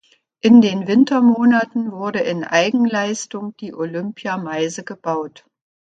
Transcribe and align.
In 0.39 0.61
den 0.61 0.87
Wintermonaten 0.87 1.91
wurde 1.91 2.21
in 2.21 2.43
Eigenleistung 2.43 3.55
die 3.57 3.71
Olympia-Meise 3.75 4.83
gebaut. 4.83 5.45